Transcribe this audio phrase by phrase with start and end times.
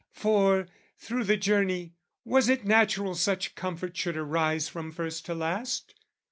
[0.13, 1.93] For, through the journey,
[2.25, 5.93] was it natural Such comfort should arise from first to last?